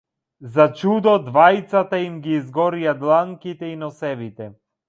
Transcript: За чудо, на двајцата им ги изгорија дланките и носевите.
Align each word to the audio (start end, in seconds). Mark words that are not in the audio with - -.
За 0.53 0.63
чудо, 0.79 1.11
на 1.19 1.21
двајцата 1.27 2.01
им 2.05 2.17
ги 2.25 2.35
изгорија 2.39 2.97
дланките 3.05 3.73
и 3.75 3.81
носевите. 3.87 4.53